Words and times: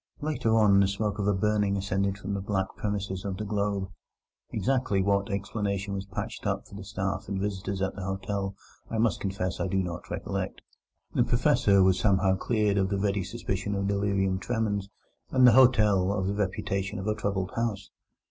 Later 0.19 0.55
on 0.57 0.79
the 0.79 0.87
smoke 0.87 1.19
of 1.19 1.27
a 1.27 1.33
burning 1.35 1.77
ascended 1.77 2.17
from 2.17 2.33
the 2.33 2.41
back 2.41 2.65
premises 2.75 3.23
of 3.23 3.37
the 3.37 3.45
Globe. 3.45 3.91
Exactly 4.49 4.99
what 4.99 5.29
explanation 5.29 5.93
was 5.93 6.07
patched 6.07 6.47
up 6.47 6.65
for 6.67 6.73
the 6.73 6.83
staff 6.83 7.27
and 7.29 7.39
visitors 7.39 7.83
at 7.83 7.93
the 7.93 8.01
hotel 8.03 8.55
I 8.89 8.97
must 8.97 9.19
confess 9.19 9.59
I 9.59 9.67
do 9.67 9.77
not 9.77 10.09
recollect. 10.09 10.61
The 11.13 11.23
Professor 11.23 11.83
was 11.83 11.99
somehow 11.99 12.35
cleared 12.35 12.77
of 12.79 12.89
the 12.89 12.97
ready 12.97 13.23
suspicion 13.23 13.75
of 13.75 13.87
delirium 13.87 14.39
tremens, 14.39 14.89
and 15.29 15.45
the 15.45 15.51
hotel 15.51 16.11
of 16.11 16.25
the 16.25 16.33
reputation 16.33 16.97
of 16.97 17.05
a 17.05 17.13
troubled 17.13 17.51
house. 17.55 17.91